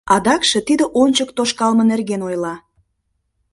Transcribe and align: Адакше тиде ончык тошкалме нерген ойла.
Адакше 0.15 0.59
тиде 0.67 0.85
ончык 1.01 1.29
тошкалме 1.37 1.83
нерген 1.91 2.21
ойла. 2.27 2.55